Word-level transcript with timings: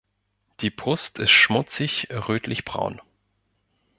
Die 0.61 0.71
Brust 0.71 1.19
ist 1.19 1.29
schmutzig 1.29 2.07
rötlichbraun. 2.09 3.01